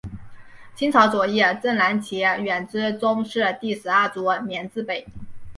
[0.73, 5.05] 清朝左翼正蓝旗远支宗室第十二族绵字辈。